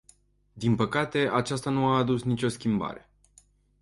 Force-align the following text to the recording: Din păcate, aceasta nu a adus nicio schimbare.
Din 0.53 0.75
păcate, 0.75 1.29
aceasta 1.31 1.69
nu 1.69 1.85
a 1.85 1.97
adus 1.97 2.23
nicio 2.23 2.47
schimbare. 2.47 3.09